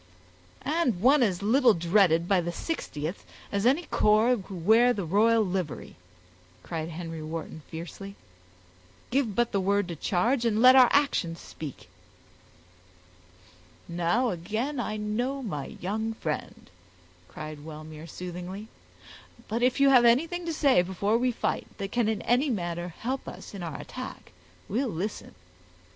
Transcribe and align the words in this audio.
"And 0.65 0.99
one 0.99 1.21
as 1.21 1.43
little 1.43 1.75
dreaded 1.75 2.27
by 2.27 2.41
the 2.41 2.49
60th, 2.49 3.17
as 3.51 3.67
any 3.67 3.83
corps 3.83 4.35
who 4.37 4.55
wear 4.55 4.93
the 4.93 5.05
royal 5.05 5.45
livery," 5.45 5.95
cried 6.63 6.89
Henry 6.89 7.21
Wharton, 7.21 7.61
fiercely. 7.67 8.15
"Give 9.11 9.35
but 9.35 9.51
the 9.51 9.61
word 9.61 9.87
to 9.89 9.95
charge, 9.95 10.43
and 10.43 10.59
let 10.59 10.75
our 10.75 10.89
actions 10.91 11.39
speak." 11.39 11.87
"Now 13.87 14.29
again 14.31 14.79
I 14.79 14.97
know 14.97 15.43
my 15.43 15.67
young 15.67 16.15
friend," 16.15 16.71
cried 17.27 17.63
Wellmere, 17.63 18.07
soothingly; 18.07 18.69
"but 19.47 19.61
if 19.61 19.79
you 19.79 19.89
have 19.91 20.03
anything 20.05 20.47
to 20.47 20.53
say 20.53 20.81
before 20.81 21.19
we 21.19 21.31
fight, 21.31 21.67
that 21.77 21.91
can 21.91 22.09
in 22.09 22.23
any 22.23 22.49
manner 22.49 22.87
help 22.97 23.27
us 23.27 23.53
in 23.53 23.61
our 23.61 23.79
attack, 23.79 24.31
we'll 24.67 24.89
listen. 24.89 25.35